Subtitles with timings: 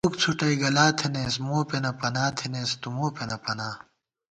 [0.03, 3.69] تُوفُک څھُٹَئ گلا تھنَئیس، موپېنہ پنا تھنَئیس تُومو پېنہ پنا